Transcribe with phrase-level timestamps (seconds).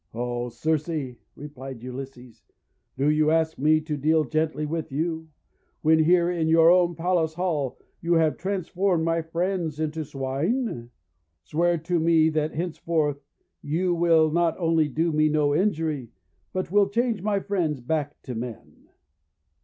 [0.15, 2.41] :'O Circe," replied Ulysses,
[2.97, 5.29] "do you ask me to deal gently with you,
[5.83, 10.89] when here in your own palace hall you have transformed my friends into Swine?
[11.43, 13.21] Swear to me that henceforth
[13.61, 16.09] you will not only do me no injury,
[16.51, 18.87] but will change my friends back to men."